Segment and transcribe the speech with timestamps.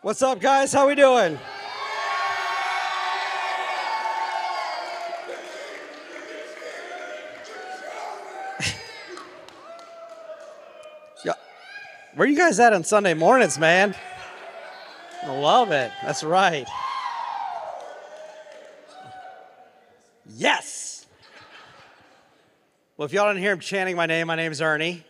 [0.00, 0.72] What's up, guys?
[0.72, 1.36] How we doing?
[11.24, 11.32] yeah.
[12.14, 13.96] Where you guys at on Sunday mornings, man?
[15.24, 15.90] I love it.
[16.04, 16.68] That's right.
[20.28, 21.06] Yes.
[22.96, 25.02] Well, if y'all didn't hear him chanting my name, my name is Ernie.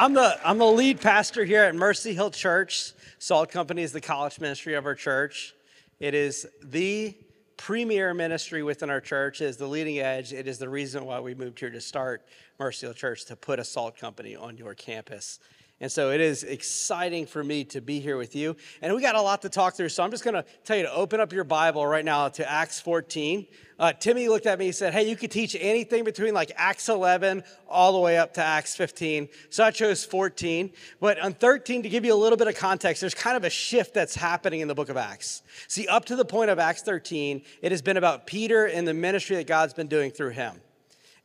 [0.00, 2.92] I'm the, I'm the lead pastor here at Mercy Hill Church.
[3.18, 5.56] Salt Company is the college ministry of our church.
[5.98, 7.16] It is the
[7.56, 9.40] premier ministry within our church.
[9.40, 10.32] It is the leading edge.
[10.32, 12.24] It is the reason why we moved here to start
[12.60, 15.40] Mercy Hill Church to put a salt company on your campus.
[15.80, 18.56] And so it is exciting for me to be here with you.
[18.82, 19.90] And we got a lot to talk through.
[19.90, 22.50] So I'm just going to tell you to open up your Bible right now to
[22.50, 23.46] Acts 14.
[23.78, 26.88] Uh, Timmy looked at me and said, Hey, you could teach anything between like Acts
[26.88, 29.28] 11 all the way up to Acts 15.
[29.50, 30.72] So I chose 14.
[30.98, 33.50] But on 13, to give you a little bit of context, there's kind of a
[33.50, 35.42] shift that's happening in the book of Acts.
[35.68, 38.94] See, up to the point of Acts 13, it has been about Peter and the
[38.94, 40.60] ministry that God's been doing through him.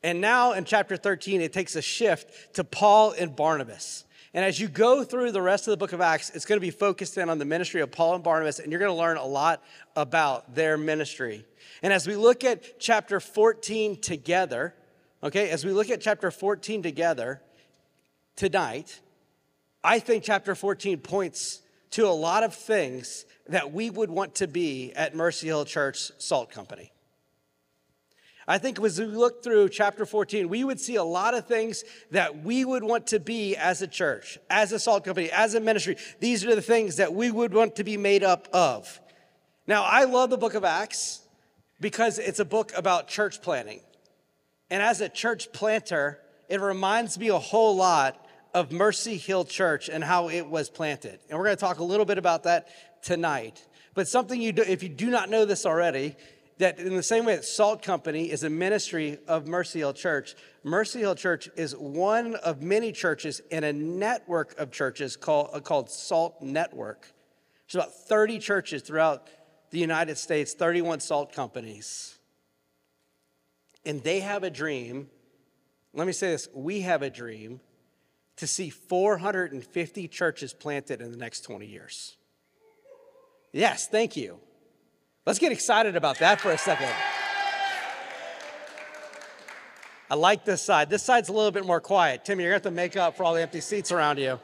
[0.03, 4.03] And now in chapter 13, it takes a shift to Paul and Barnabas.
[4.33, 6.65] And as you go through the rest of the book of Acts, it's going to
[6.65, 9.17] be focused in on the ministry of Paul and Barnabas, and you're going to learn
[9.17, 9.63] a lot
[9.95, 11.45] about their ministry.
[11.83, 14.73] And as we look at chapter 14 together,
[15.21, 17.41] okay, as we look at chapter 14 together
[18.35, 19.01] tonight,
[19.83, 21.61] I think chapter 14 points
[21.91, 26.11] to a lot of things that we would want to be at Mercy Hill Church
[26.17, 26.92] Salt Company.
[28.47, 31.83] I think as we look through chapter 14, we would see a lot of things
[32.11, 35.59] that we would want to be as a church, as a salt company, as a
[35.59, 35.95] ministry.
[36.19, 38.99] These are the things that we would want to be made up of.
[39.65, 41.21] Now, I love the book of Acts
[41.79, 43.79] because it's a book about church planting.
[44.69, 46.19] And as a church planter,
[46.49, 48.19] it reminds me a whole lot
[48.53, 51.19] of Mercy Hill Church and how it was planted.
[51.29, 52.67] And we're going to talk a little bit about that
[53.01, 53.65] tonight.
[53.93, 56.15] But something you do, if you do not know this already,
[56.57, 60.35] that in the same way that Salt Company is a ministry of Mercy Hill Church,
[60.63, 65.59] Mercy Hill Church is one of many churches in a network of churches called, uh,
[65.59, 67.11] called Salt Network.
[67.67, 69.27] There's about 30 churches throughout
[69.71, 72.17] the United States, 31 salt companies.
[73.85, 75.09] And they have a dream.
[75.93, 77.59] Let me say this we have a dream
[78.37, 82.17] to see 450 churches planted in the next 20 years.
[83.51, 84.39] Yes, thank you.
[85.25, 86.89] Let's get excited about that for a second.
[90.09, 90.89] I like this side.
[90.89, 92.25] This side's a little bit more quiet.
[92.25, 94.39] Timmy, you're going to have to make up for all the empty seats around you.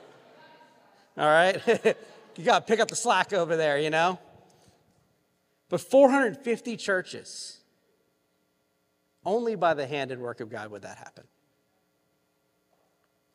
[1.17, 1.61] All right?
[2.37, 4.17] you got to pick up the slack over there, you know?
[5.67, 7.59] But 450 churches,
[9.25, 11.25] only by the hand and work of God would that happen.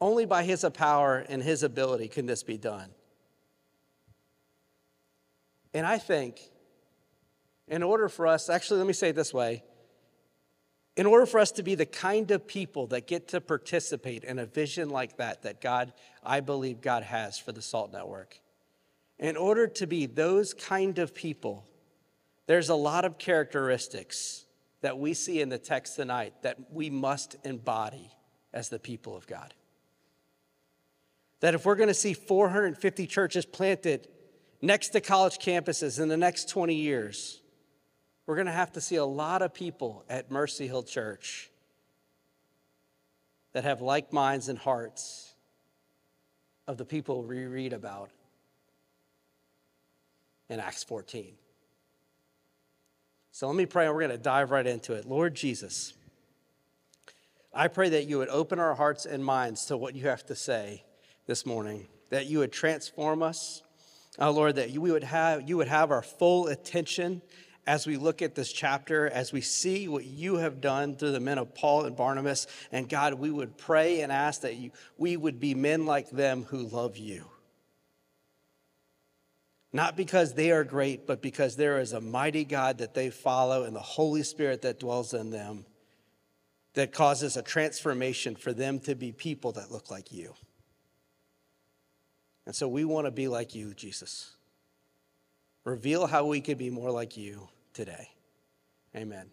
[0.00, 2.88] Only by His power and His ability can this be done.
[5.75, 6.41] And I think
[7.69, 9.62] in order for us, actually, let me say it this way
[10.97, 14.38] in order for us to be the kind of people that get to participate in
[14.38, 15.92] a vision like that, that God,
[16.22, 18.38] I believe God has for the SALT Network,
[19.19, 21.64] in order to be those kind of people,
[22.47, 24.44] there's a lot of characteristics
[24.82, 28.10] that we see in the text tonight that we must embody
[28.52, 29.52] as the people of God.
[31.41, 34.08] That if we're going to see 450 churches planted
[34.62, 37.41] next to college campuses in the next 20 years,
[38.27, 41.51] we're going to have to see a lot of people at Mercy Hill Church
[43.53, 45.35] that have like minds and hearts
[46.67, 48.11] of the people we read about
[50.49, 51.35] in Acts 14.
[53.31, 55.06] So let me pray and we're going to dive right into it.
[55.06, 55.93] Lord Jesus,
[57.53, 60.35] I pray that you would open our hearts and minds to what you have to
[60.35, 60.85] say
[61.27, 63.62] this morning, that you would transform us.
[64.19, 67.23] Oh, Lord, that you would have, you would have our full attention
[67.66, 71.20] as we look at this chapter, as we see what you have done through the
[71.20, 72.47] men of Paul and Barnabas.
[72.70, 76.44] And God, we would pray and ask that you, we would be men like them
[76.44, 77.25] who love you.
[79.72, 83.64] Not because they are great, but because there is a mighty God that they follow
[83.64, 85.64] and the Holy Spirit that dwells in them
[86.75, 90.34] that causes a transformation for them to be people that look like you.
[92.46, 94.32] And so we want to be like you, Jesus.
[95.64, 98.09] Reveal how we could be more like you today.
[98.97, 99.31] Amen.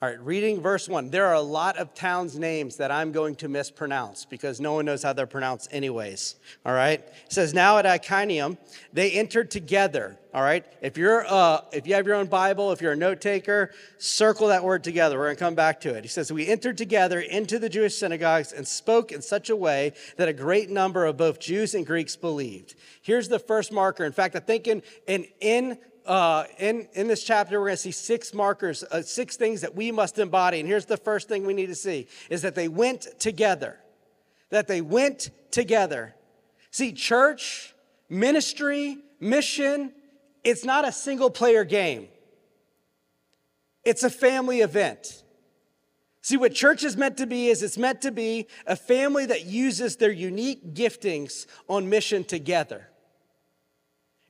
[0.00, 1.10] All right, reading verse one.
[1.10, 4.84] There are a lot of towns' names that I'm going to mispronounce because no one
[4.84, 6.36] knows how they're pronounced, anyways.
[6.64, 7.00] All right?
[7.00, 8.58] It says, Now at Iconium,
[8.92, 10.64] they entered together All right.
[10.82, 14.48] If you're uh, if you have your own Bible, if you're a note taker, circle
[14.48, 15.18] that word together.
[15.18, 16.04] We're going to come back to it.
[16.04, 19.94] He says, "We entered together into the Jewish synagogues and spoke in such a way
[20.16, 24.04] that a great number of both Jews and Greeks believed." Here's the first marker.
[24.04, 27.82] In fact, I think in in in uh, in, in this chapter, we're going to
[27.82, 30.58] see six markers, uh, six things that we must embody.
[30.58, 33.78] And here's the first thing we need to see is that they went together.
[34.48, 36.14] That they went together.
[36.70, 37.74] See, church,
[38.08, 39.92] ministry, mission,
[40.42, 42.08] it's not a single player game.
[43.84, 45.22] It's a family event.
[46.22, 49.44] See, what church is meant to be is it's meant to be a family that
[49.44, 52.88] uses their unique giftings on mission together.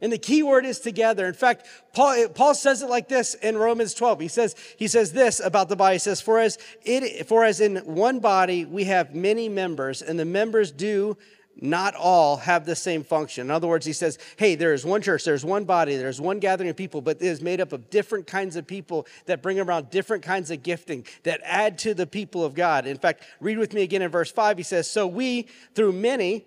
[0.00, 1.26] And the key word is together.
[1.26, 4.20] In fact, Paul, Paul says it like this in Romans 12.
[4.20, 5.96] He says, he says this about the body.
[5.96, 10.18] He says, for as, it, for as in one body we have many members, and
[10.18, 11.16] the members do
[11.60, 13.48] not all have the same function.
[13.48, 16.38] In other words, he says, hey, there is one church, there's one body, there's one
[16.38, 19.58] gathering of people, but it is made up of different kinds of people that bring
[19.58, 22.86] around different kinds of gifting that add to the people of God.
[22.86, 24.56] In fact, read with me again in verse 5.
[24.56, 26.46] He says, So we, through many,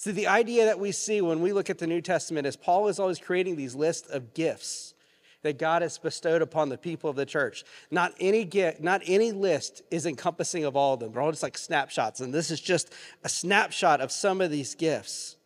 [0.00, 2.88] See, the idea that we see when we look at the New Testament is Paul
[2.88, 4.94] is always creating these lists of gifts
[5.42, 7.64] that God has bestowed upon the people of the church.
[7.90, 11.12] Not any gift, not any list is encompassing of all of them.
[11.12, 12.20] They're all just like snapshots.
[12.20, 12.94] And this is just
[13.24, 15.36] a snapshot of some of these gifts.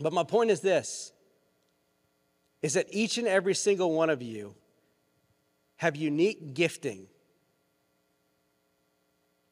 [0.00, 1.12] But my point is this
[2.62, 4.56] is that each and every single one of you
[5.76, 7.06] have unique gifting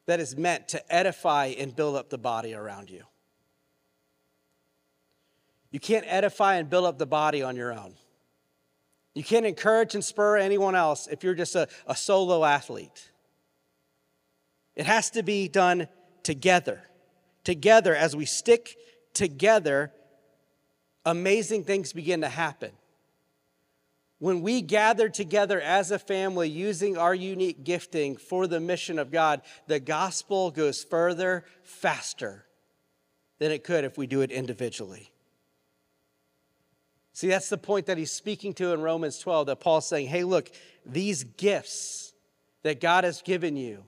[0.06, 3.04] that is meant to edify and build up the body around you.
[5.74, 7.94] You can't edify and build up the body on your own.
[9.12, 13.10] You can't encourage and spur anyone else if you're just a, a solo athlete.
[14.76, 15.88] It has to be done
[16.22, 16.84] together.
[17.42, 18.76] Together, as we stick
[19.14, 19.90] together,
[21.04, 22.70] amazing things begin to happen.
[24.20, 29.10] When we gather together as a family using our unique gifting for the mission of
[29.10, 32.46] God, the gospel goes further, faster
[33.40, 35.10] than it could if we do it individually.
[37.14, 40.24] See, that's the point that he's speaking to in Romans 12 that Paul's saying, hey,
[40.24, 40.50] look,
[40.84, 42.12] these gifts
[42.64, 43.84] that God has given you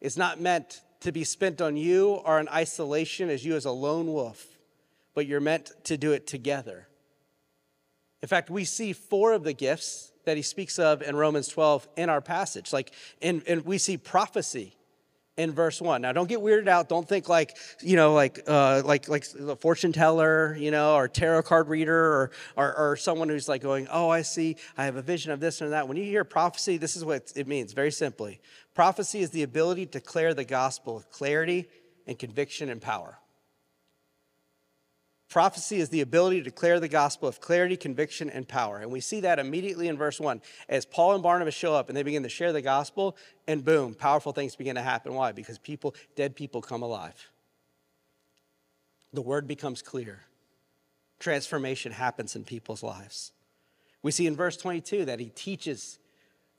[0.00, 3.72] is not meant to be spent on you or in isolation as you as a
[3.72, 4.46] lone wolf,
[5.12, 6.86] but you're meant to do it together.
[8.22, 11.88] In fact, we see four of the gifts that he speaks of in Romans 12
[11.96, 12.72] in our passage.
[12.72, 14.75] Like, and, and we see prophecy
[15.36, 16.02] in verse one.
[16.02, 16.88] Now, don't get weirded out.
[16.88, 21.08] Don't think like you know, like uh, like like the fortune teller, you know, or
[21.08, 24.56] tarot card reader, or, or or someone who's like going, "Oh, I see.
[24.76, 27.32] I have a vision of this and that." When you hear prophecy, this is what
[27.36, 27.72] it means.
[27.72, 28.40] Very simply,
[28.74, 31.68] prophecy is the ability to declare the gospel with clarity
[32.06, 33.18] and conviction and power.
[35.28, 38.78] Prophecy is the ability to declare the gospel of clarity, conviction, and power.
[38.78, 40.40] And we see that immediately in verse 1.
[40.68, 43.16] As Paul and Barnabas show up and they begin to share the gospel,
[43.48, 45.14] and boom, powerful things begin to happen.
[45.14, 45.32] Why?
[45.32, 47.30] Because people, dead people, come alive.
[49.12, 50.20] The word becomes clear.
[51.18, 53.32] Transformation happens in people's lives.
[54.02, 55.98] We see in verse 22 that he teaches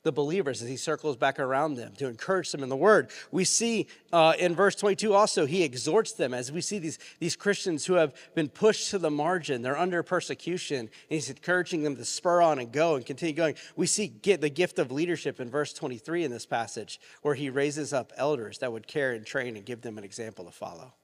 [0.04, 3.10] the believers as he circles back around them to encourage them in the word.
[3.32, 7.36] We see uh, in verse 22 also, he exhorts them as we see these, these
[7.36, 11.96] Christians who have been pushed to the margin, they're under persecution, and he's encouraging them
[11.96, 13.56] to spur on and go and continue going.
[13.76, 17.50] We see get the gift of leadership in verse 23 in this passage, where he
[17.50, 20.94] raises up elders that would care and train and give them an example to follow.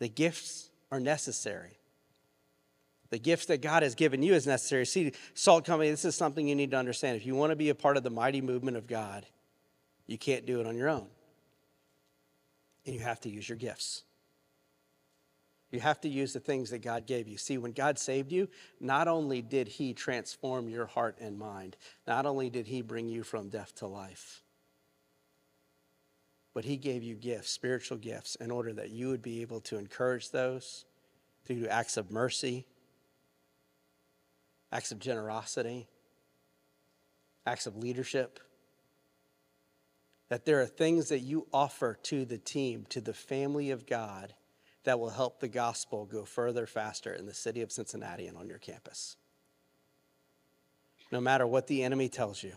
[0.00, 1.79] The gifts are necessary
[3.10, 4.86] the gifts that God has given you is necessary.
[4.86, 7.16] See, Salt Company, this is something you need to understand.
[7.16, 9.26] If you want to be a part of the mighty movement of God,
[10.06, 11.08] you can't do it on your own.
[12.86, 14.04] And you have to use your gifts.
[15.70, 17.36] You have to use the things that God gave you.
[17.36, 18.48] See, when God saved you,
[18.80, 21.76] not only did He transform your heart and mind,
[22.06, 24.42] not only did He bring you from death to life,
[26.54, 29.78] but He gave you gifts, spiritual gifts, in order that you would be able to
[29.78, 30.84] encourage those,
[31.44, 32.66] to do acts of mercy,
[34.72, 35.88] acts of generosity,
[37.46, 38.40] acts of leadership.
[40.28, 44.34] That there are things that you offer to the team, to the family of God,
[44.84, 48.48] that will help the gospel go further faster in the city of Cincinnati and on
[48.48, 49.16] your campus.
[51.12, 52.52] No matter what the enemy tells you.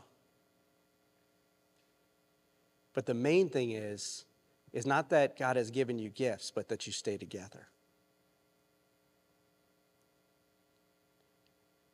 [2.94, 4.26] But the main thing is,
[4.72, 7.68] is not that God has given you gifts, but that you stay together.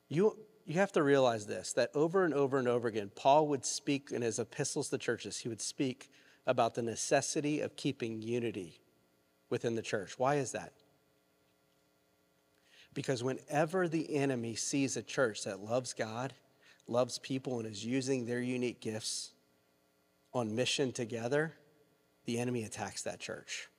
[0.10, 3.64] You, you have to realize this that over and over and over again, Paul would
[3.64, 6.12] speak in his epistles to churches, he would speak
[6.46, 8.82] about the necessity of keeping unity
[9.50, 10.18] within the church.
[10.18, 10.74] Why is that?
[12.94, 16.34] Because whenever the enemy sees a church that loves God,
[16.88, 19.32] loves people, and is using their unique gifts
[20.34, 21.54] on mission together,
[22.26, 23.70] the enemy attacks that church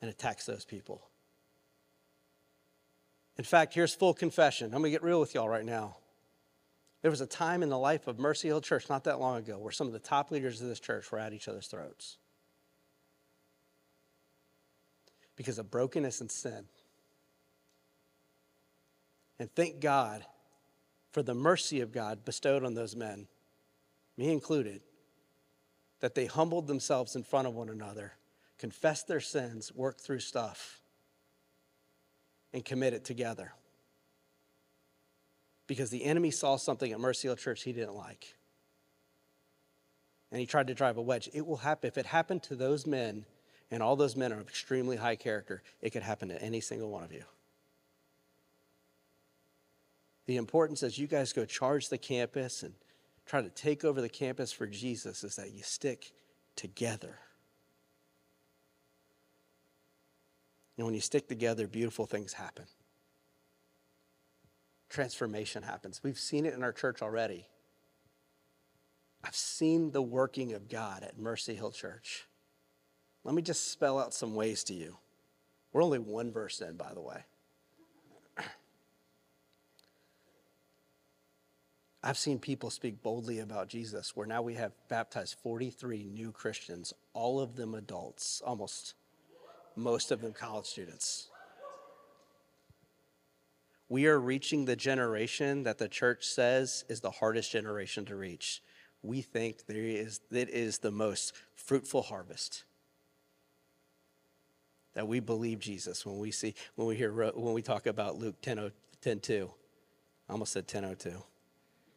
[0.00, 1.02] and attacks those people.
[3.38, 4.66] In fact, here's full confession.
[4.66, 5.96] I'm going to get real with y'all right now.
[7.00, 9.58] There was a time in the life of Mercy Hill Church not that long ago
[9.58, 12.18] where some of the top leaders of this church were at each other's throats
[15.34, 16.64] because of brokenness and sin.
[19.38, 20.24] And thank God
[21.10, 23.26] for the mercy of God bestowed on those men,
[24.16, 24.82] me included,
[26.00, 28.12] that they humbled themselves in front of one another,
[28.58, 30.81] confessed their sins, worked through stuff,
[32.52, 33.52] and commit it together.
[35.66, 38.34] Because the enemy saw something at Mercy Hill Church he didn't like.
[40.30, 41.28] And he tried to drive a wedge.
[41.32, 41.88] It will happen.
[41.88, 43.26] If it happened to those men,
[43.70, 46.90] and all those men are of extremely high character, it could happen to any single
[46.90, 47.24] one of you.
[50.26, 52.74] The importance as you guys go charge the campus and
[53.26, 56.12] try to take over the campus for Jesus is that you stick
[56.54, 57.18] together.
[60.82, 62.64] And when you stick together, beautiful things happen.
[64.90, 66.00] Transformation happens.
[66.02, 67.46] We've seen it in our church already.
[69.22, 72.26] I've seen the working of God at Mercy Hill Church.
[73.22, 74.96] Let me just spell out some ways to you.
[75.72, 77.26] We're only one verse in, by the way.
[82.02, 86.92] I've seen people speak boldly about Jesus, where now we have baptized 43 new Christians,
[87.12, 88.94] all of them adults, almost
[89.76, 91.28] most of them college students.
[93.88, 98.62] We are reaching the generation that the church says is the hardest generation to reach.
[99.02, 102.64] We think there is, it is the most fruitful harvest
[104.94, 108.36] that we believe Jesus when we see when we hear when we talk about Luke
[108.42, 109.50] 10, 10 2.
[110.28, 111.10] I almost said 1002.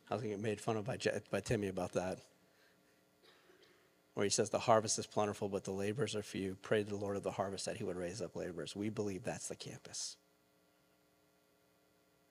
[0.10, 0.98] I was going to get made fun of by,
[1.32, 2.20] by Timmy about that.
[4.16, 6.58] Where he says, The harvest is plentiful, but the laborers are few.
[6.62, 8.76] Pray to the Lord of the harvest that he would raise up laborers.
[8.76, 10.18] We believe that's the campus.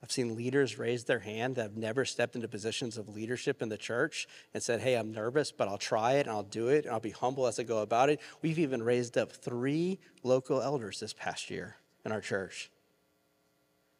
[0.02, 3.70] I've seen leaders raise their hand that have never stepped into positions of leadership in
[3.70, 6.84] the church and said, Hey, I'm nervous, but I'll try it and I'll do it
[6.84, 8.20] and I'll be humble as I go about it.
[8.42, 12.70] We've even raised up three local elders this past year in our church.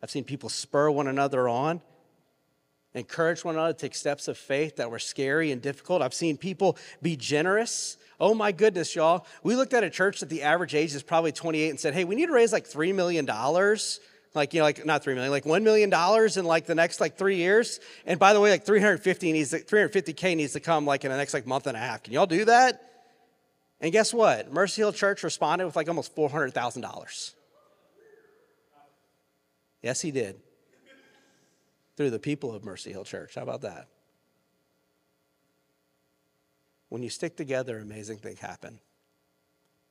[0.02, 1.80] I've seen people spur one another on,
[2.94, 6.00] encourage one another to take steps of faith that were scary and difficult.
[6.00, 7.96] I've seen people be generous.
[8.20, 9.26] Oh my goodness, y'all.
[9.42, 12.04] We looked at a church that the average age is probably 28 and said, Hey,
[12.04, 13.26] we need to raise like $3 million
[14.34, 17.00] like you know like not 3 million like 1 million dollars in like the next
[17.00, 17.80] like 3 years.
[18.06, 21.34] And by the way like 350 needs 350k needs to come like in the next
[21.34, 22.02] like month and a half.
[22.02, 22.80] Can y'all do that?
[23.80, 24.52] And guess what?
[24.52, 27.34] Mercy hill church responded with like almost $400000
[29.82, 30.40] yes he did
[31.96, 33.34] through the people of mercy hill church.
[33.34, 33.88] How about that?
[36.88, 38.80] When you stick together amazing things happen.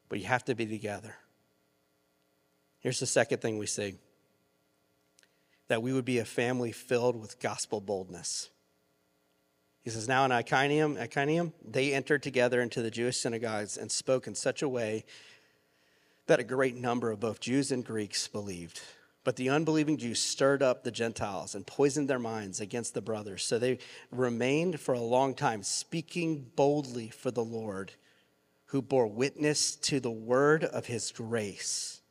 [0.09, 1.15] But you have to be together.
[2.79, 3.95] Here's the second thing we see.
[5.69, 8.49] That we would be a family filled with gospel boldness.
[9.83, 14.27] He says, Now in Iconium, Iconium, they entered together into the Jewish synagogues and spoke
[14.27, 15.05] in such a way
[16.27, 18.81] that a great number of both Jews and Greeks believed.
[19.23, 23.43] But the unbelieving Jews stirred up the Gentiles and poisoned their minds against the brothers.
[23.43, 23.79] So they
[24.11, 27.93] remained for a long time, speaking boldly for the Lord,
[28.67, 32.01] who bore witness to the word of his grace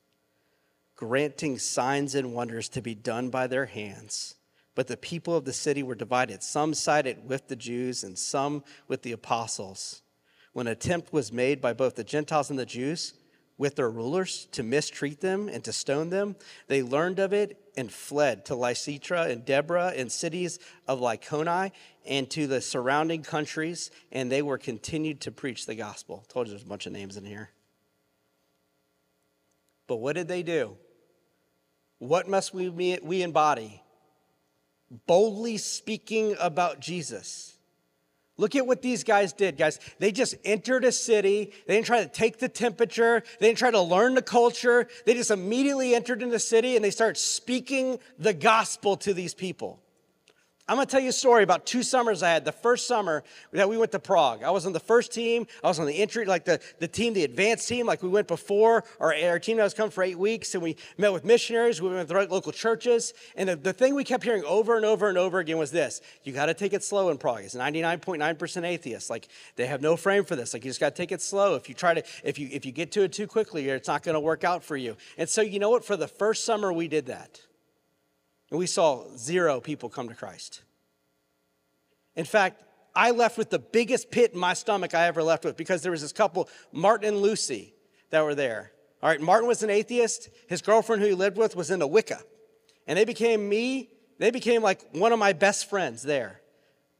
[1.02, 4.36] granting signs and wonders to be done by their hands.
[4.76, 6.44] But the people of the city were divided.
[6.44, 10.02] Some sided with the Jews and some with the apostles.
[10.52, 13.14] When attempt was made by both the Gentiles and the Jews
[13.62, 16.34] with their rulers to mistreat them and to stone them,
[16.66, 21.70] they learned of it and fled to Lystra and Deborah and cities of Lycaonia
[22.04, 26.24] and to the surrounding countries, and they were continued to preach the gospel.
[26.28, 27.50] I told you there's a bunch of names in here.
[29.86, 30.76] But what did they do?
[32.00, 33.80] What must we, we embody?
[35.06, 37.54] Boldly speaking about Jesus.
[38.42, 39.78] Look at what these guys did, guys.
[40.00, 41.52] They just entered a city.
[41.68, 43.22] They didn't try to take the temperature.
[43.38, 44.88] They didn't try to learn the culture.
[45.06, 49.32] They just immediately entered into the city and they start speaking the gospel to these
[49.32, 49.81] people.
[50.68, 52.44] I'm gonna tell you a story about two summers I had.
[52.44, 55.48] The first summer that we went to Prague, I was on the first team.
[55.62, 58.28] I was on the entry, like the, the team, the advanced team, like we went
[58.28, 58.84] before.
[59.00, 61.82] Our, our team that was coming for eight weeks, and we met with missionaries.
[61.82, 63.12] We went with local churches.
[63.34, 66.00] And the, the thing we kept hearing over and over and over again was this
[66.22, 67.42] you gotta take it slow in Prague.
[67.42, 69.10] It's 99.9% atheists.
[69.10, 70.54] Like they have no frame for this.
[70.54, 71.56] Like you just gotta take it slow.
[71.56, 74.04] If you try to, if you if you get to it too quickly, it's not
[74.04, 74.96] gonna work out for you.
[75.18, 75.84] And so you know what?
[75.84, 77.40] For the first summer we did that.
[78.52, 80.60] And we saw zero people come to Christ.
[82.14, 82.62] In fact,
[82.94, 85.90] I left with the biggest pit in my stomach I ever left with because there
[85.90, 87.72] was this couple, Martin and Lucy,
[88.10, 88.72] that were there.
[89.02, 90.28] All right, Martin was an atheist.
[90.48, 92.20] His girlfriend, who he lived with, was into Wicca.
[92.86, 96.42] And they became me, they became like one of my best friends there.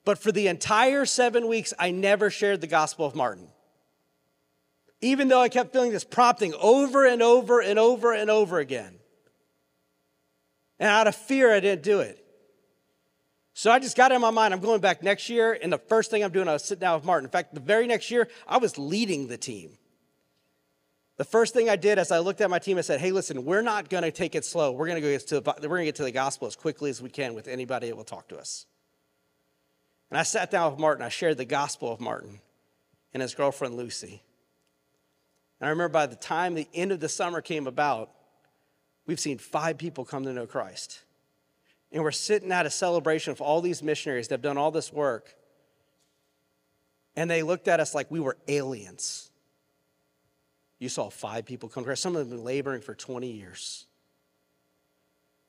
[0.07, 3.49] But for the entire seven weeks, I never shared the Gospel of Martin.
[5.03, 9.01] Even though I kept feeling this prompting over and over and over and over again.
[10.83, 12.19] And out of fear, I didn't do it.
[13.55, 16.11] So I just got in my mind, I'm going back next year, and the first
[16.11, 17.25] thing I'm doing, I was sitting down with Martin.
[17.25, 19.79] In fact, the very next year, I was leading the team.
[21.19, 23.45] The first thing I did as I looked at my team, I said, hey, listen,
[23.45, 24.73] we're not going to take it slow.
[24.73, 27.87] We're going go to get to the gospel as quickly as we can with anybody
[27.87, 28.67] that will talk to us.
[30.11, 31.05] And I sat down with Martin.
[31.05, 32.41] I shared the gospel of Martin
[33.15, 34.21] and his girlfriend, Lucy.
[35.61, 38.11] And I remember by the time the end of the summer came about,
[39.07, 41.03] we've seen five people come to know Christ.
[41.91, 44.93] And we're sitting at a celebration of all these missionaries that have done all this
[44.93, 45.35] work.
[47.15, 49.31] And they looked at us like we were aliens.
[50.79, 52.03] You saw five people come to Christ.
[52.03, 53.87] Some of them have been laboring for 20 years.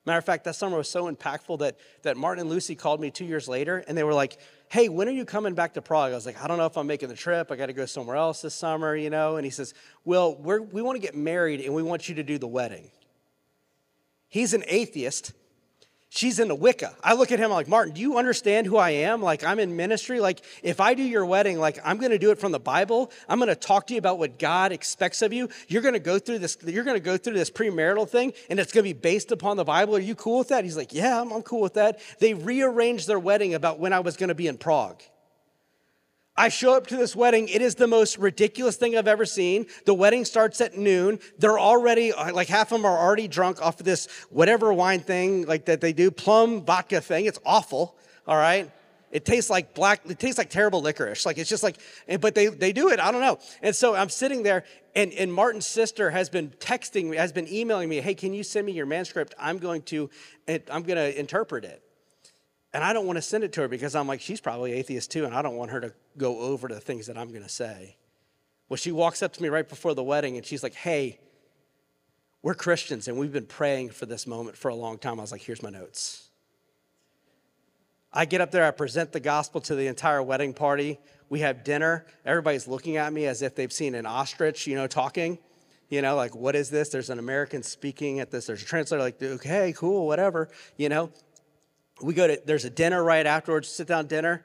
[0.06, 3.10] Matter of fact, that summer was so impactful that, that Martin and Lucy called me
[3.10, 6.12] two years later and they were like, Hey, when are you coming back to Prague?
[6.12, 7.50] I was like, I don't know if I'm making the trip.
[7.50, 9.36] I got to go somewhere else this summer, you know?
[9.36, 9.72] And he says,
[10.04, 12.90] Well, we want to get married and we want you to do the wedding.
[14.34, 15.32] He's an atheist
[16.14, 16.94] she's in into Wicca.
[17.02, 19.22] I look at him I'm like, Martin, do you understand who I am?
[19.22, 20.18] Like, I'm in ministry.
[20.20, 23.12] Like, if I do your wedding, like, I'm going to do it from the Bible.
[23.28, 25.48] I'm going to talk to you about what God expects of you.
[25.68, 28.58] You're going to go through this, you're going to go through this premarital thing, and
[28.58, 29.94] it's going to be based upon the Bible.
[29.96, 30.64] Are you cool with that?
[30.64, 32.00] He's like, Yeah, I'm, I'm cool with that.
[32.18, 35.02] They rearranged their wedding about when I was going to be in Prague.
[36.36, 37.48] I show up to this wedding.
[37.48, 39.66] It is the most ridiculous thing I've ever seen.
[39.86, 41.20] The wedding starts at noon.
[41.38, 45.00] They're already, uh, like half of them are already drunk off of this whatever wine
[45.00, 47.26] thing like that they do, plum vodka thing.
[47.26, 47.96] It's awful.
[48.26, 48.68] All right.
[49.12, 51.24] It tastes like black, it tastes like terrible licorice.
[51.24, 51.76] Like it's just like,
[52.20, 52.98] but they, they do it.
[52.98, 53.38] I don't know.
[53.62, 54.64] And so I'm sitting there
[54.96, 58.42] and, and Martin's sister has been texting me, has been emailing me, hey, can you
[58.42, 59.34] send me your manuscript?
[59.38, 60.10] I'm going to,
[60.48, 61.80] I'm going to interpret it.
[62.74, 65.12] And I don't want to send it to her because I'm like, she's probably atheist
[65.12, 67.48] too, and I don't want her to go over the things that I'm going to
[67.48, 67.96] say.
[68.68, 71.20] Well, she walks up to me right before the wedding and she's like, hey,
[72.42, 75.20] we're Christians and we've been praying for this moment for a long time.
[75.20, 76.28] I was like, here's my notes.
[78.12, 80.98] I get up there, I present the gospel to the entire wedding party.
[81.28, 82.06] We have dinner.
[82.24, 85.38] Everybody's looking at me as if they've seen an ostrich, you know, talking.
[85.90, 86.88] You know, like, what is this?
[86.88, 88.46] There's an American speaking at this.
[88.46, 91.12] There's a translator, like, okay, cool, whatever, you know
[92.02, 94.44] we go to there's a dinner right afterwards sit down dinner.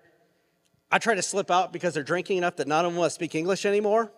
[0.92, 3.16] I try to slip out because they're drinking enough that none of them want to
[3.16, 4.12] speak english anymore.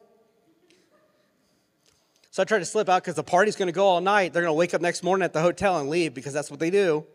[2.32, 4.32] So i try to slip out because the party's going to go all night.
[4.32, 6.60] They're going to wake up next morning at the hotel and leave because that's what
[6.60, 7.06] they do.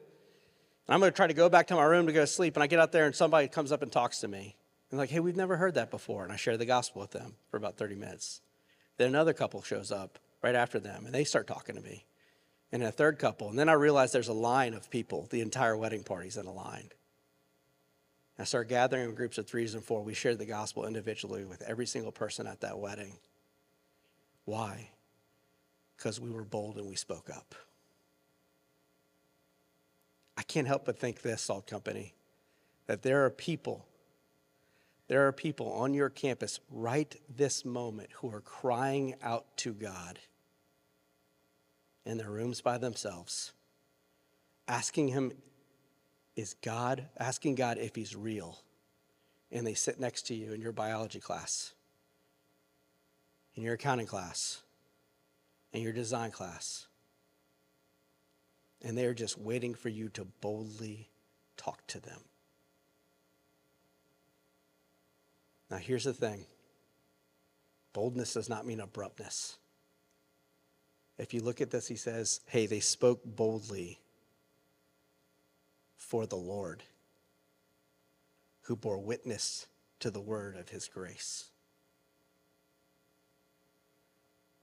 [0.86, 2.56] And i'm going to try to go back to my room to go to sleep
[2.56, 4.56] and i get out there and somebody comes up and talks to me.
[4.90, 6.24] And like hey we've never heard that before.
[6.24, 8.40] And i share the gospel with them for about 30 minutes.
[8.96, 12.06] Then another couple shows up right after them and they start talking to me
[12.72, 13.48] and a third couple.
[13.48, 15.26] And then I realized there's a line of people.
[15.30, 16.90] The entire wedding party's in a line.
[18.38, 20.02] I started gathering in groups of threes and four.
[20.02, 23.14] We shared the gospel individually with every single person at that wedding.
[24.44, 24.90] Why?
[25.96, 27.54] Because we were bold and we spoke up.
[30.36, 32.14] I can't help but think this, Salt Company,
[32.86, 33.86] that there are people,
[35.08, 40.18] there are people on your campus right this moment who are crying out to God
[42.06, 43.52] in their rooms by themselves,
[44.68, 45.32] asking Him,
[46.36, 48.60] is God, asking God if He's real.
[49.50, 51.72] And they sit next to you in your biology class,
[53.54, 54.62] in your accounting class,
[55.72, 56.86] in your design class.
[58.82, 61.08] And they are just waiting for you to boldly
[61.56, 62.20] talk to them.
[65.70, 66.46] Now, here's the thing
[67.92, 69.56] boldness does not mean abruptness.
[71.18, 74.00] If you look at this, he says, hey, they spoke boldly
[75.96, 76.82] for the Lord,
[78.62, 79.66] who bore witness
[80.00, 81.50] to the word of his grace.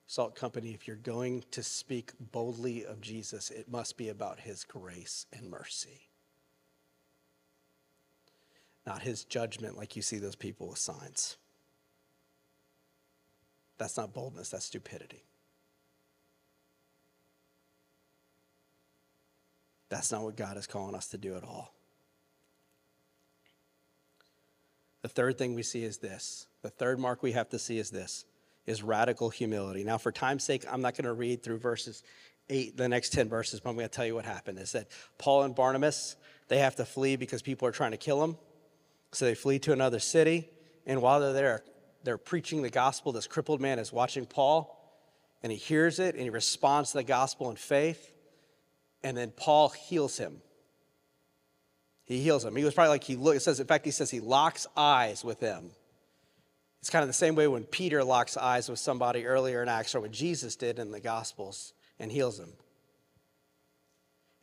[0.06, 4.64] Salt Company, if you're going to speak boldly of Jesus, it must be about his
[4.64, 6.08] grace and mercy,
[8.86, 11.38] not his judgment like you see those people with signs.
[13.80, 15.24] That's not boldness, that's stupidity.
[19.94, 21.72] That's not what God is calling us to do at all.
[25.04, 26.48] The third thing we see is this.
[26.64, 28.26] The third mark we have to see is this
[28.66, 29.84] is radical humility.
[29.84, 32.02] Now, for time's sake, I'm not going to read through verses
[32.50, 34.58] eight, the next 10 verses, but I'm going to tell you what happened.
[34.58, 34.88] Is that
[35.20, 36.16] Paul and Barnabas,
[36.48, 38.38] they have to flee because people are trying to kill them.
[39.12, 40.50] So they flee to another city.
[40.88, 41.64] And while they're there,
[42.04, 43.12] they're preaching the gospel.
[43.12, 44.76] This crippled man is watching Paul,
[45.44, 48.10] and he hears it and he responds to the gospel in faith.
[49.04, 50.42] And then Paul heals him.
[52.06, 52.56] He heals him.
[52.56, 55.24] He was probably like he look, it says, in fact, he says he locks eyes
[55.24, 55.72] with him.
[56.82, 59.96] It's kind of the same way when Peter locks eyes with somebody earlier in Acts
[59.96, 62.52] or what Jesus did in the Gospels and heals him.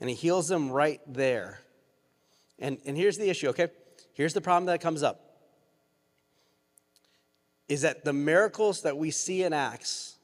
[0.01, 1.61] And he heals them right there.
[2.59, 3.68] And, and here's the issue, okay?
[4.14, 5.27] Here's the problem that comes up
[7.68, 10.16] is that the miracles that we see in Acts,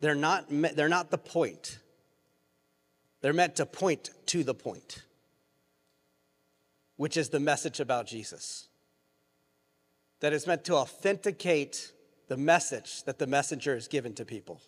[0.00, 1.78] they're not, they're not the point.
[3.22, 5.02] They're meant to point to the point,
[6.96, 8.68] which is the message about Jesus.
[10.20, 11.92] That is meant to authenticate
[12.28, 14.60] the message that the messenger is given to people.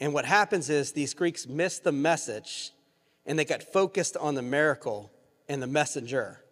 [0.00, 2.72] And what happens is these Greeks miss the message
[3.26, 5.10] and they get focused on the miracle
[5.48, 6.43] and the messenger.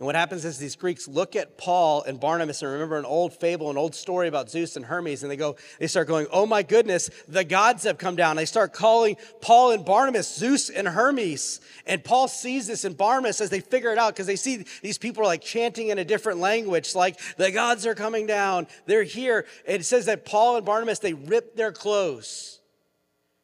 [0.00, 3.34] And what happens is these Greeks look at Paul and Barnabas and remember an old
[3.34, 6.46] fable, an old story about Zeus and Hermes, and they go, they start going, oh
[6.46, 8.36] my goodness, the gods have come down.
[8.36, 11.60] They start calling Paul and Barnabas Zeus and Hermes.
[11.84, 14.96] And Paul sees this in Barnabas as they figure it out because they see these
[14.96, 18.68] people are like chanting in a different language, like the gods are coming down.
[18.86, 19.44] They're here.
[19.66, 22.59] It says that Paul and Barnabas, they rip their clothes.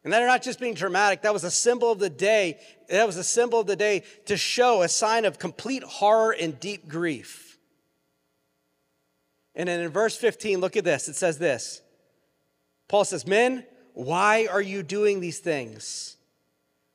[0.07, 2.61] And they're not just being dramatic, that was a symbol of the day.
[2.89, 6.61] That was a symbol of the day to show a sign of complete horror and
[6.61, 7.59] deep grief.
[9.57, 11.09] And then in verse 15, look at this.
[11.09, 11.83] It says this
[12.87, 16.17] Paul says, Men, why are you doing these things?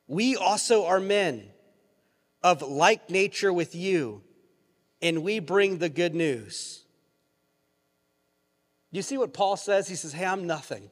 [0.08, 1.50] We also are men
[2.42, 4.22] of like nature with you,
[5.02, 6.86] and we bring the good news.
[8.90, 9.90] You see what Paul says?
[9.90, 10.90] He says, Hey, I'm nothing.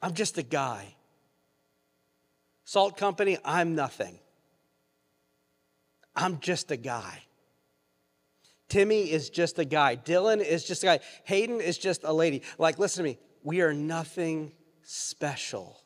[0.00, 0.94] I'm just a guy.
[2.64, 4.18] Salt Company, I'm nothing.
[6.14, 7.22] I'm just a guy.
[8.68, 9.96] Timmy is just a guy.
[9.96, 11.00] Dylan is just a guy.
[11.24, 12.42] Hayden is just a lady.
[12.58, 13.18] Like, listen to me.
[13.42, 15.80] We are nothing special.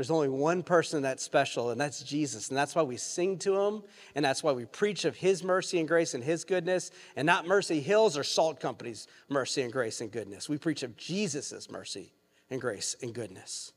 [0.00, 2.48] There's only one person that's special, and that's Jesus.
[2.48, 3.82] And that's why we sing to him,
[4.14, 7.46] and that's why we preach of his mercy and grace and his goodness, and not
[7.46, 10.48] Mercy Hills or Salt Company's mercy and grace and goodness.
[10.48, 12.14] We preach of Jesus' mercy
[12.48, 13.74] and grace and goodness.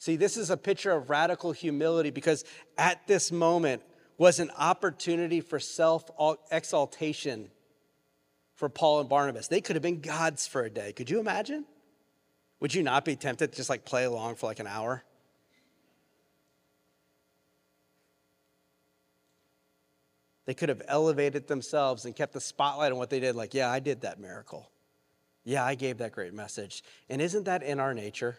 [0.00, 2.44] See, this is a picture of radical humility because
[2.76, 3.80] at this moment
[4.18, 6.10] was an opportunity for self
[6.50, 7.48] exaltation
[8.56, 9.46] for Paul and Barnabas.
[9.46, 10.92] They could have been gods for a day.
[10.92, 11.64] Could you imagine?
[12.64, 15.04] Would you not be tempted to just like play along for like an hour?
[20.46, 23.70] They could have elevated themselves and kept the spotlight on what they did, like, yeah,
[23.70, 24.70] I did that miracle.
[25.44, 26.82] Yeah, I gave that great message.
[27.10, 28.38] And isn't that in our nature?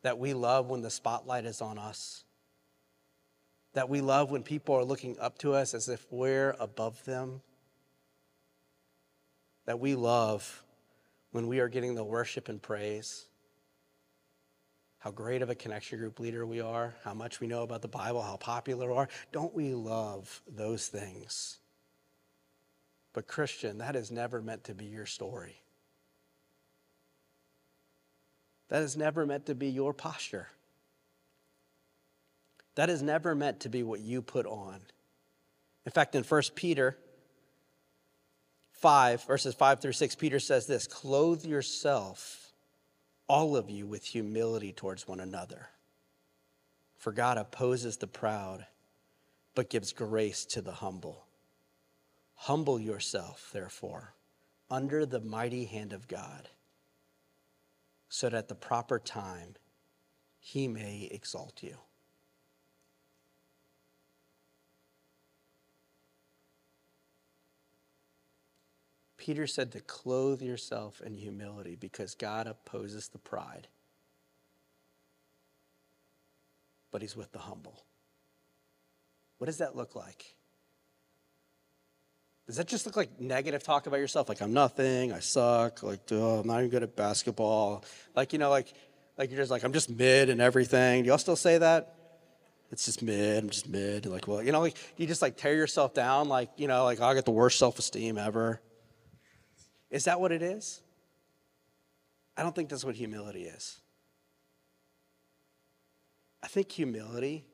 [0.00, 2.24] That we love when the spotlight is on us.
[3.74, 7.42] That we love when people are looking up to us as if we're above them.
[9.66, 10.64] That we love
[11.32, 13.26] when we are getting the worship and praise,
[14.98, 17.88] how great of a connection group leader we are, how much we know about the
[17.88, 19.08] Bible, how popular we are.
[19.32, 21.58] Don't we love those things?
[23.12, 25.62] But, Christian, that is never meant to be your story.
[28.68, 30.48] That is never meant to be your posture.
[32.76, 34.80] That is never meant to be what you put on.
[35.86, 36.96] In fact, in 1 Peter
[38.80, 42.52] 5, verses 5 through 6, Peter says this Clothe yourself,
[43.28, 45.68] all of you, with humility towards one another.
[46.96, 48.66] For God opposes the proud,
[49.54, 51.26] but gives grace to the humble.
[52.34, 54.14] Humble yourself, therefore,
[54.70, 56.48] under the mighty hand of God,
[58.08, 59.56] so that at the proper time
[60.38, 61.76] he may exalt you.
[69.20, 73.68] Peter said to clothe yourself in humility because God opposes the pride,
[76.90, 77.84] but he's with the humble.
[79.36, 80.36] What does that look like?
[82.46, 84.30] Does that just look like negative talk about yourself?
[84.30, 87.84] Like, I'm nothing, I suck, like, oh, I'm not even good at basketball.
[88.16, 88.72] Like, you know, like,
[89.18, 91.02] like you're just like, I'm just mid and everything.
[91.02, 91.94] Do y'all still say that?
[92.72, 94.06] It's just mid, I'm just mid.
[94.06, 97.02] Like, well, you know, like, you just like tear yourself down, like, you know, like,
[97.02, 98.62] oh, I got the worst self esteem ever.
[99.90, 100.82] Is that what it is?
[102.36, 103.80] I don't think that's what humility is.
[106.42, 107.44] I think humility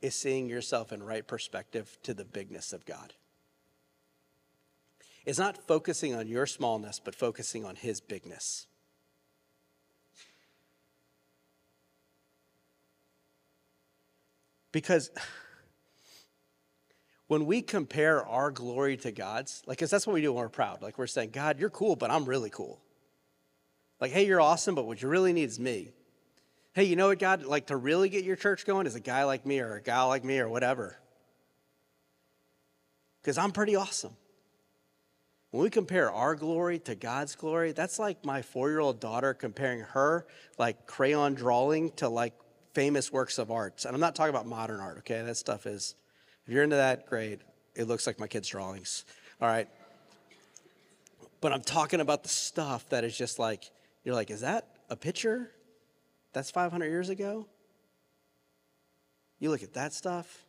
[0.00, 3.12] is seeing yourself in right perspective to the bigness of God
[5.24, 8.66] It's not focusing on your smallness, but focusing on his bigness.
[14.72, 15.10] Because
[17.32, 20.50] when we compare our glory to God's, like, because that's what we do when we're
[20.50, 20.82] proud.
[20.82, 22.78] Like, we're saying, God, you're cool, but I'm really cool.
[24.02, 25.92] Like, hey, you're awesome, but what you really need is me.
[26.74, 27.42] Hey, you know what, God?
[27.44, 30.08] Like, to really get your church going is a guy like me or a gal
[30.08, 30.98] like me or whatever.
[33.22, 34.14] Because I'm pretty awesome.
[35.52, 39.32] When we compare our glory to God's glory, that's like my four year old daughter
[39.32, 40.26] comparing her
[40.58, 42.34] like crayon drawing to like
[42.74, 43.86] famous works of art.
[43.86, 45.22] And I'm not talking about modern art, okay?
[45.22, 45.94] That stuff is,
[46.46, 47.40] if you're into that, great.
[47.74, 49.04] It looks like my kids' drawings,
[49.40, 49.68] all right?
[51.40, 53.70] But I'm talking about the stuff that is just like,
[54.04, 55.50] you're like, is that a picture?
[56.32, 57.46] That's 500 years ago?
[59.38, 60.44] You look at that stuff,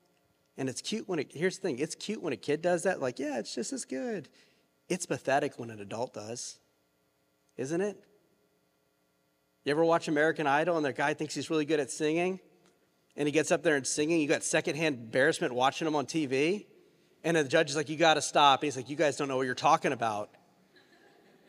[0.57, 3.01] and it's cute when it, here's the thing, it's cute when a kid does that,
[3.01, 4.29] like, yeah, it's just as good.
[4.89, 6.59] It's pathetic when an adult does,
[7.57, 7.97] isn't it?
[9.63, 12.39] You ever watch American Idol and the guy thinks he's really good at singing?
[13.15, 14.21] And he gets up there and singing.
[14.21, 16.65] You got secondhand embarrassment watching him on TV.
[17.23, 18.61] And the judge is like, You got to stop.
[18.61, 20.29] And he's like, You guys don't know what you're talking about.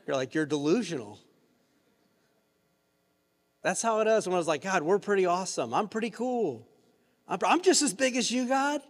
[0.06, 1.18] You're like, You're delusional.
[3.64, 5.72] That's how it is when I was like, God, we're pretty awesome.
[5.72, 6.68] I'm pretty cool.
[7.26, 8.82] I'm just as big as you, God.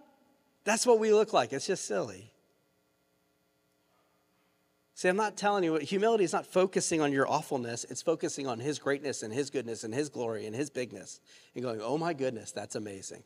[0.64, 1.52] That's what we look like.
[1.52, 2.33] It's just silly.
[4.96, 8.60] See, I'm not telling you, humility is not focusing on your awfulness, it's focusing on
[8.60, 11.20] His greatness and His goodness and His glory and His bigness
[11.54, 13.24] and going, oh my goodness, that's amazing.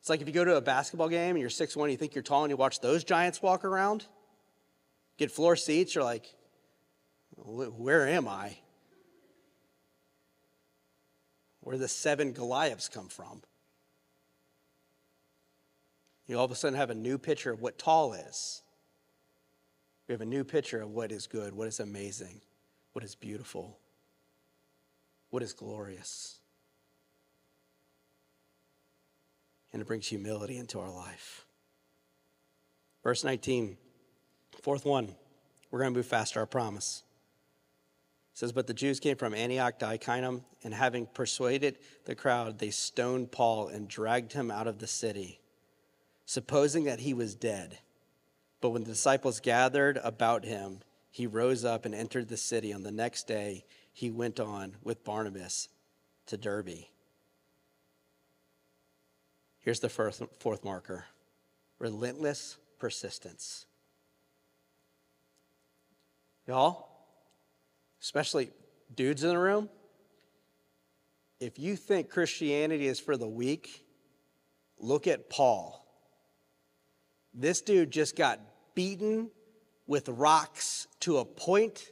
[0.00, 2.22] It's like if you go to a basketball game and you're 6'1, you think you're
[2.22, 4.06] tall, and you watch those giants walk around,
[5.18, 6.32] get floor seats, you're like,
[7.36, 8.56] where am I?
[11.60, 13.42] Where the seven Goliaths come from?
[16.26, 18.61] You all of a sudden have a new picture of what tall is.
[20.08, 22.40] We have a new picture of what is good, what is amazing,
[22.92, 23.78] what is beautiful,
[25.30, 26.38] what is glorious.
[29.72, 31.46] And it brings humility into our life.
[33.02, 33.76] Verse 19,
[34.62, 35.14] fourth one.
[35.70, 37.02] We're going to move faster, I promise.
[38.32, 42.58] It says, But the Jews came from Antioch to Iconium, and having persuaded the crowd,
[42.58, 45.40] they stoned Paul and dragged him out of the city,
[46.26, 47.78] supposing that he was dead.
[48.62, 50.78] But when the disciples gathered about him,
[51.10, 52.72] he rose up and entered the city.
[52.72, 55.68] On the next day, he went on with Barnabas
[56.26, 56.86] to Derbe.
[59.58, 61.06] Here's the fourth, fourth marker
[61.80, 63.66] relentless persistence.
[66.46, 66.88] Y'all,
[68.00, 68.50] especially
[68.94, 69.68] dudes in the room,
[71.40, 73.84] if you think Christianity is for the weak,
[74.78, 75.84] look at Paul.
[77.34, 78.38] This dude just got
[78.74, 79.30] beaten
[79.86, 81.90] with rocks to a point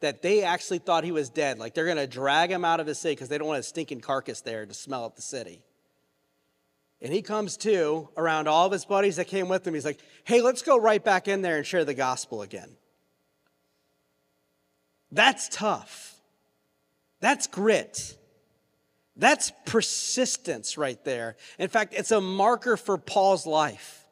[0.00, 1.58] that they actually thought he was dead.
[1.58, 3.62] Like they're going to drag him out of the city because they don't want a
[3.62, 5.62] stinking carcass there to smell up the city.
[7.00, 9.74] And he comes to around all of his buddies that came with him.
[9.74, 12.76] He's like, hey, let's go right back in there and share the gospel again.
[15.10, 16.14] That's tough.
[17.20, 18.16] That's grit.
[19.16, 21.36] That's persistence right there.
[21.58, 24.03] In fact, it's a marker for Paul's life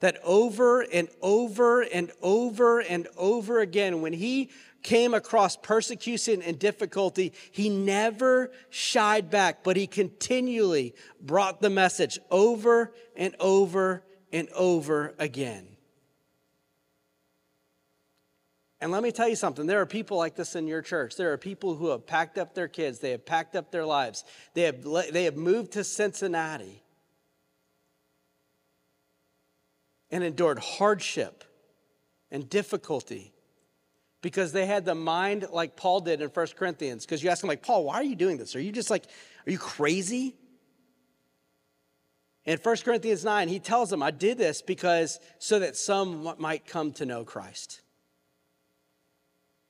[0.00, 4.50] that over and over and over and over again, when he
[4.82, 12.18] came across persecution and difficulty, he never shied back, but he continually brought the message
[12.30, 15.66] over and over and over again.
[18.80, 21.16] And let me tell you something there are people like this in your church.
[21.16, 24.24] There are people who have packed up their kids, they have packed up their lives,
[24.54, 26.84] they have, they have moved to Cincinnati
[30.10, 31.44] and endured hardship
[32.30, 33.32] and difficulty
[34.20, 37.04] because they had the mind like Paul did in 1 Corinthians.
[37.04, 38.56] Because you ask him, like, Paul, why are you doing this?
[38.56, 39.04] Are you just like,
[39.46, 40.34] are you crazy?
[42.44, 46.66] In 1 Corinthians 9, he tells them, I did this because so that some might
[46.66, 47.82] come to know Christ.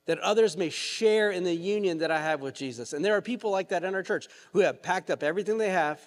[0.05, 2.93] That others may share in the union that I have with Jesus.
[2.93, 5.69] And there are people like that in our church who have packed up everything they
[5.69, 5.99] have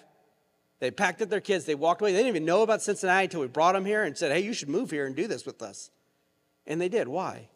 [0.83, 2.11] They packed up their kids, they walked away.
[2.11, 4.51] They didn't even know about Cincinnati until we brought them here and said, hey, you
[4.51, 5.89] should move here and do this with us.
[6.67, 7.07] And they did.
[7.07, 7.47] Why?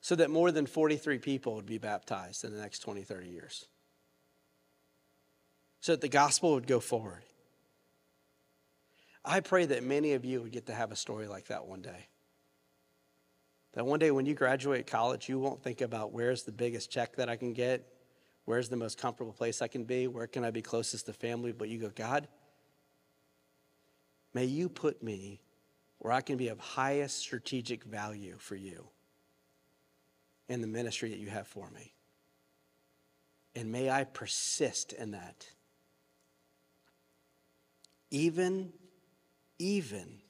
[0.00, 3.68] So that more than 43 people would be baptized in the next 20, 30 years.
[5.82, 7.22] So that the gospel would go forward.
[9.24, 11.80] I pray that many of you would get to have a story like that one
[11.80, 12.08] day.
[13.74, 17.14] That one day when you graduate college, you won't think about where's the biggest check
[17.14, 17.86] that I can get,
[18.44, 21.52] where's the most comfortable place I can be, where can I be closest to family,
[21.52, 22.28] but you go, God,
[24.32, 25.40] may you put me
[25.98, 28.88] where I can be of highest strategic value for you
[30.48, 31.94] in the ministry that you have for me.
[33.56, 35.46] And may I persist in that.
[38.10, 38.72] Even,
[39.58, 40.20] even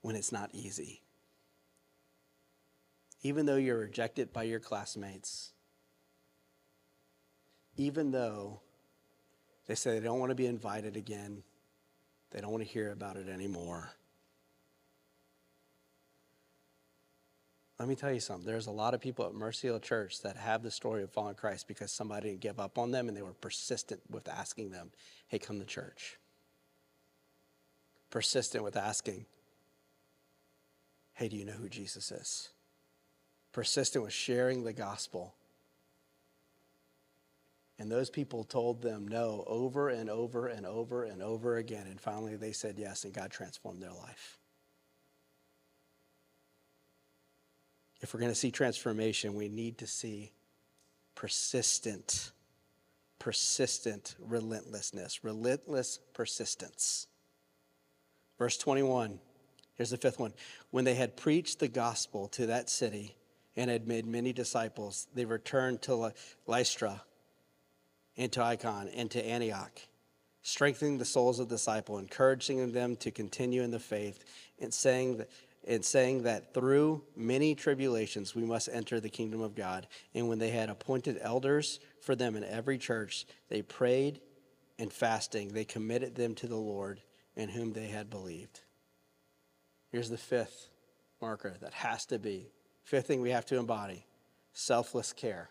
[0.00, 1.02] when it's not easy.
[3.22, 5.52] Even though you're rejected by your classmates,
[7.76, 8.60] even though
[9.66, 11.42] they say they don't want to be invited again,
[12.30, 13.90] they don't want to hear about it anymore.
[17.78, 18.44] Let me tell you something.
[18.44, 21.36] There's a lot of people at Mercy Hill Church that have the story of following
[21.36, 24.90] Christ because somebody didn't give up on them and they were persistent with asking them,
[25.28, 26.18] hey, come to church.
[28.10, 29.26] Persistent with asking,
[31.12, 32.48] hey, do you know who Jesus is?
[33.52, 35.34] Persistent with sharing the gospel.
[37.78, 41.86] And those people told them no over and over and over and over again.
[41.86, 44.38] And finally they said yes, and God transformed their life.
[48.00, 50.32] if we're going to see transformation, we need to see
[51.14, 52.30] persistent,
[53.18, 57.08] persistent relentlessness, relentless persistence.
[58.38, 59.18] Verse 21,
[59.74, 60.32] here's the fifth one.
[60.70, 63.16] When they had preached the gospel to that city
[63.58, 66.12] and had made many disciples, they returned to
[66.46, 67.02] Lystra
[68.16, 69.80] and to Iconium and to Antioch,
[70.42, 74.24] strengthening the souls of the disciple, encouraging them to continue in the faith,
[74.60, 75.28] and saying that
[75.64, 79.86] in saying that through many tribulations we must enter the kingdom of God.
[80.14, 84.20] And when they had appointed elders for them in every church, they prayed
[84.78, 87.02] and fasting, they committed them to the Lord
[87.36, 88.60] in whom they had believed.
[89.90, 90.70] Here's the fifth
[91.20, 92.52] marker that has to be,
[92.88, 94.06] fifth thing we have to embody
[94.54, 95.50] selfless care.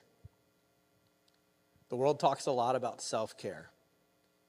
[1.89, 3.69] The world talks a lot about self care.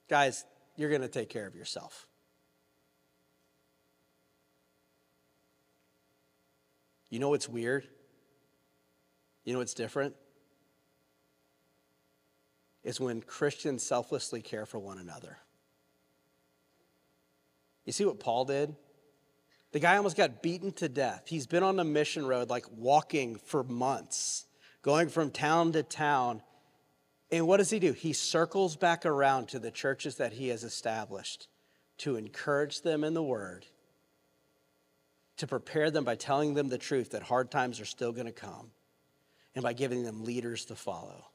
[0.09, 0.43] Guys,
[0.75, 2.07] you're going to take care of yourself.
[7.11, 7.87] You know what's weird?
[9.43, 10.15] You know what's different?
[12.83, 15.37] Is when Christians selflessly care for one another.
[17.85, 18.75] You see what Paul did?
[19.71, 21.23] The guy almost got beaten to death.
[21.27, 24.45] He's been on the mission road, like walking for months,
[24.81, 26.41] going from town to town.
[27.31, 27.93] And what does he do?
[27.93, 31.47] He circles back around to the churches that he has established
[31.99, 33.67] to encourage them in the word
[35.37, 38.31] to prepare them by telling them the truth that hard times are still going to
[38.31, 38.71] come
[39.55, 41.27] and by giving them leaders to follow.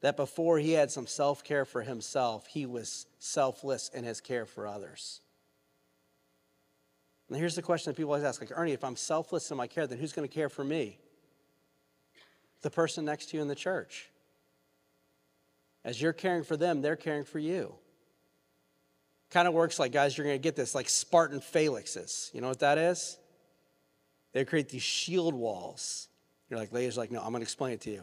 [0.00, 4.46] That before he had some self care for himself, he was selfless in his care
[4.46, 5.20] for others.
[7.30, 9.66] And here's the question that people always ask like, Ernie, if I'm selfless in my
[9.66, 10.98] care, then who's going to care for me?
[12.60, 14.10] The person next to you in the church.
[15.84, 17.76] As you're caring for them, they're caring for you
[19.30, 22.32] kind of works like, guys, you're going to get this, like Spartan phalanxes.
[22.34, 23.18] You know what that is?
[24.32, 26.08] They create these shield walls.
[26.48, 28.02] You're like, ladies, like, no, I'm going to explain it to you.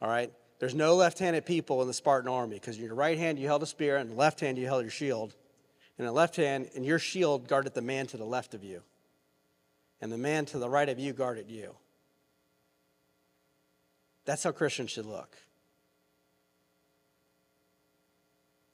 [0.00, 0.32] All right?
[0.58, 3.46] There's no left handed people in the Spartan army because in your right hand you
[3.46, 5.34] held a spear, and the left hand you held your shield.
[6.00, 8.80] In the left hand, and your shield guarded the man to the left of you,
[10.00, 11.74] and the man to the right of you guarded you.
[14.24, 15.36] That's how Christians should look.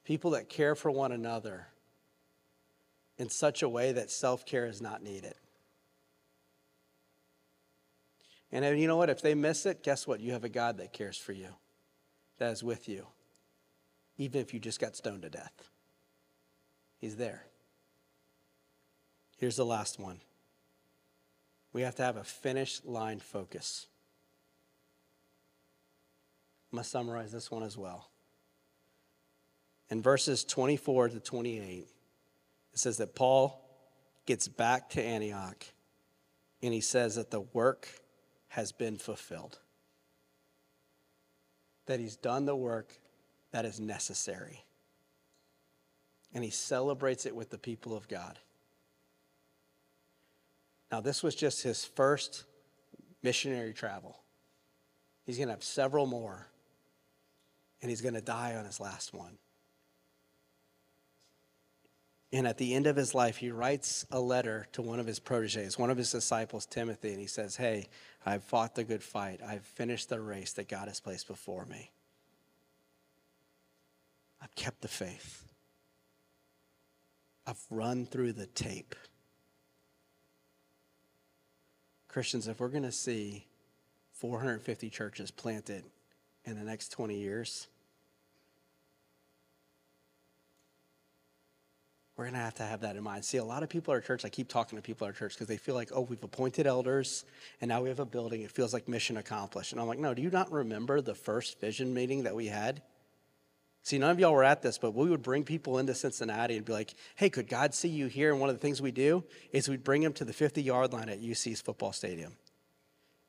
[0.05, 1.67] People that care for one another
[3.19, 5.35] in such a way that self care is not needed.
[8.53, 9.11] And you know what?
[9.11, 10.21] If they miss it, guess what?
[10.21, 11.49] You have a God that cares for you,
[12.39, 13.05] that is with you,
[14.17, 15.71] even if you just got stoned to death.
[17.07, 17.47] He's there.
[19.37, 20.19] Here's the last one
[21.73, 23.87] we have to have a finish line focus.
[26.73, 28.11] I'm going to summarize this one as well.
[29.89, 31.87] In verses 24 to 28,
[32.73, 33.65] it says that Paul
[34.27, 35.65] gets back to Antioch
[36.61, 37.89] and he says that the work
[38.49, 39.61] has been fulfilled,
[41.87, 42.99] that he's done the work
[43.53, 44.66] that is necessary.
[46.37, 48.39] And he celebrates it with the people of God.
[50.93, 52.45] Now, this was just his first
[53.23, 54.19] missionary travel.
[55.25, 56.47] He's going to have several more.
[57.81, 59.39] and he's going to die on his last one.
[62.33, 65.19] And at the end of his life, he writes a letter to one of his
[65.19, 67.89] proteges, one of his disciples, Timothy, and he says, Hey,
[68.27, 69.41] I've fought the good fight.
[69.43, 71.93] I've finished the race that God has placed before me.
[74.43, 75.47] I've kept the faith.
[77.47, 78.95] I've run through the tape.
[82.09, 83.47] Christians, if we're going to see
[84.13, 85.85] 450 churches planted
[86.45, 87.69] in the next 20 years,
[92.17, 93.25] we're going to have to have that in mind.
[93.25, 95.13] See, a lot of people at our church, I keep talking to people at our
[95.13, 97.27] church because they feel like, oh, we've appointed elders
[97.61, 98.41] and now we have a building.
[98.43, 99.73] It feels like mission accomplished.
[99.73, 102.81] And I'm like, no, do you not remember the first vision meeting that we had?
[103.87, 106.67] See, none of y'all were at this, but we would bring people into Cincinnati and
[106.67, 108.33] be like, hey, could God see you here?
[108.33, 109.23] And one of the things we do
[109.53, 112.33] is we'd bring them to the 50 yard line at UC's football stadium.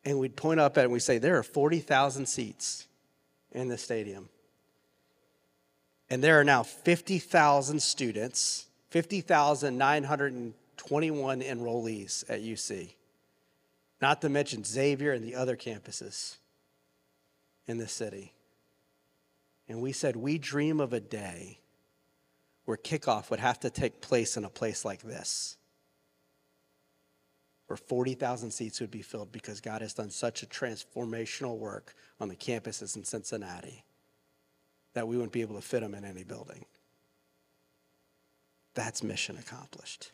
[0.03, 2.87] And we'd point up at it and we'd say, there are 40,000 seats
[3.51, 4.29] in the stadium.
[6.09, 12.95] And there are now 50,000 students 50,921 enrollees at UC,
[14.01, 16.37] not to mention Xavier and the other campuses
[17.67, 18.33] in the city.
[19.69, 21.59] And we said, we dream of a day
[22.65, 25.57] where kickoff would have to take place in a place like this,
[27.67, 32.29] where 40,000 seats would be filled because God has done such a transformational work on
[32.29, 33.83] the campuses in Cincinnati
[34.93, 36.65] that we wouldn't be able to fit them in any building.
[38.73, 40.11] That's mission accomplished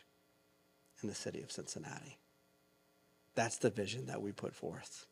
[1.02, 2.18] in the city of Cincinnati.
[3.34, 5.06] That's the vision that we put forth.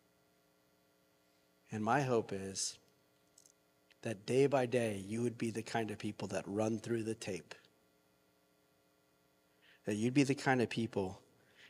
[1.71, 2.79] And my hope is
[4.03, 7.15] that day by day, you would be the kind of people that run through the
[7.15, 7.55] tape.
[9.87, 11.21] That you'd be the kind of people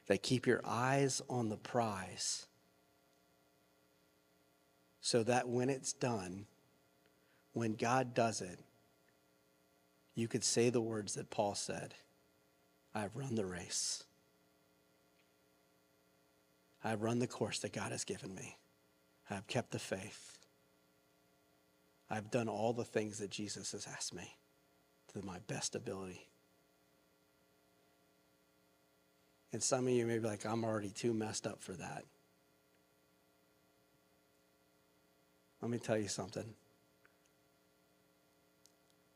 [0.06, 2.46] that keep your eyes on the prize
[5.00, 6.46] so that when it's done,
[7.52, 8.60] when God does it,
[10.14, 11.94] you could say the words that Paul said
[12.94, 14.04] I have run the race.
[16.84, 18.58] I have run the course that God has given me.
[19.30, 20.41] I have kept the faith.
[22.12, 24.36] I've done all the things that Jesus has asked me
[25.14, 26.28] to my best ability.
[29.50, 32.04] And some of you may be like, I'm already too messed up for that.
[35.62, 36.44] Let me tell you something.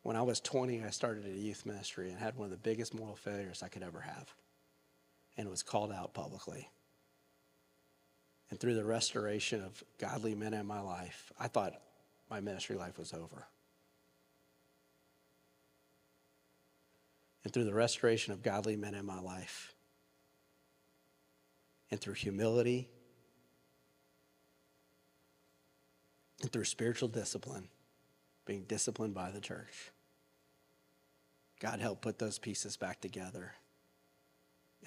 [0.03, 2.95] When I was 20, I started a youth ministry and had one of the biggest
[2.95, 4.33] moral failures I could ever have.
[5.37, 6.71] And was called out publicly.
[8.49, 11.75] And through the restoration of godly men in my life, I thought
[12.31, 13.47] my ministry life was over.
[17.45, 19.75] And through the restoration of godly men in my life,
[21.91, 22.89] and through humility,
[26.43, 27.69] and through spiritual discipline,
[28.45, 29.93] being disciplined by the church,
[31.61, 33.53] God helped put those pieces back together.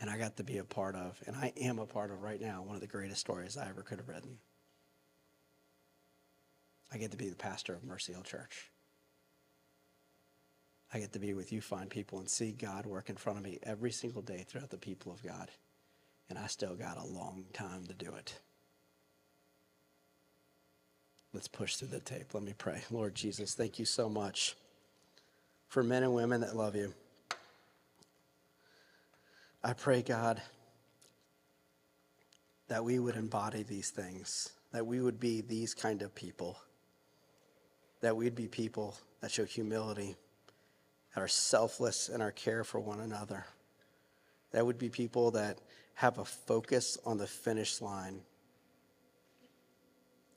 [0.01, 2.39] And I got to be a part of, and I am a part of right
[2.39, 4.37] now, one of the greatest stories I ever could have written.
[6.91, 8.71] I get to be the pastor of Mercy Hill Church.
[10.93, 13.45] I get to be with you fine people and see God work in front of
[13.45, 15.51] me every single day throughout the people of God.
[16.29, 18.39] And I still got a long time to do it.
[21.31, 22.33] Let's push through the tape.
[22.33, 22.81] Let me pray.
[22.89, 24.55] Lord Jesus, thank you so much
[25.67, 26.93] for men and women that love you.
[29.63, 30.41] I pray, God,
[32.67, 36.57] that we would embody these things, that we would be these kind of people,
[38.01, 40.15] that we'd be people that show humility,
[41.13, 43.45] that are selfless in our care for one another,
[44.51, 45.59] that would be people that
[45.93, 48.21] have a focus on the finish line,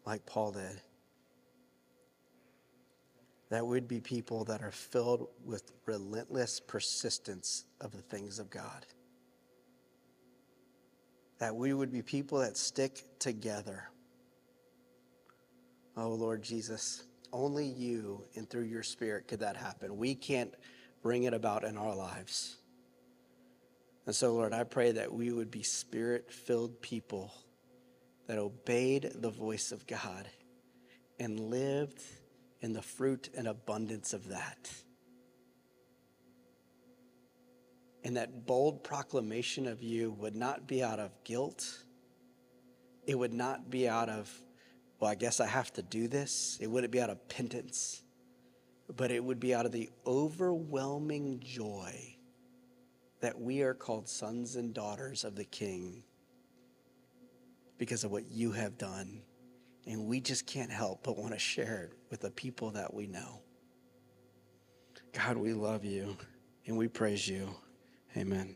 [0.05, 0.81] like Paul did
[3.53, 8.87] that we'd be people that are filled with relentless persistence of the things of God.
[11.39, 13.91] That we would be people that stick together.
[15.99, 19.97] Oh, Lord Jesus, only you and through your Spirit could that happen.
[19.97, 20.55] We can't
[21.03, 22.57] bring it about in our lives.
[24.07, 27.33] And so, Lord, I pray that we would be spirit filled people
[28.27, 30.29] that obeyed the voice of God
[31.19, 32.03] and lived
[32.61, 34.71] in the fruit and abundance of that.
[38.05, 41.65] And that bold proclamation of you would not be out of guilt.
[43.07, 44.29] It would not be out of,
[45.03, 46.59] well, I guess I have to do this.
[46.61, 48.05] It wouldn't be out of penance,
[48.97, 52.17] but it would be out of the overwhelming joy
[53.21, 56.05] that we are called sons and daughters of the King
[57.79, 59.23] because of what you have done
[59.89, 63.09] And we just can't help but want to share it with the people that we
[63.09, 63.41] know.
[65.13, 66.17] God, we love you
[66.67, 67.49] and we praise you.
[68.17, 68.55] Amen.